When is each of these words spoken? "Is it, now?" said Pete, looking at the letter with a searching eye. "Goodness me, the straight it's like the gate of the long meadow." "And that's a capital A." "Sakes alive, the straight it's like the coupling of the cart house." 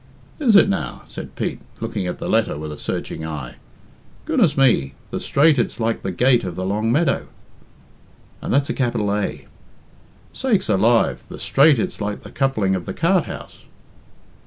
"Is 0.39 0.55
it, 0.55 0.67
now?" 0.67 1.03
said 1.05 1.35
Pete, 1.35 1.59
looking 1.79 2.07
at 2.07 2.17
the 2.17 2.27
letter 2.27 2.57
with 2.57 2.71
a 2.71 2.75
searching 2.79 3.23
eye. 3.23 3.57
"Goodness 4.25 4.57
me, 4.57 4.95
the 5.11 5.19
straight 5.19 5.59
it's 5.59 5.79
like 5.79 6.01
the 6.01 6.09
gate 6.11 6.43
of 6.43 6.55
the 6.55 6.65
long 6.65 6.91
meadow." 6.91 7.27
"And 8.41 8.51
that's 8.51 8.71
a 8.71 8.73
capital 8.73 9.15
A." 9.15 9.45
"Sakes 10.33 10.69
alive, 10.69 11.23
the 11.29 11.37
straight 11.37 11.77
it's 11.77 12.01
like 12.01 12.23
the 12.23 12.31
coupling 12.31 12.73
of 12.73 12.87
the 12.87 12.95
cart 12.95 13.25
house." 13.25 13.59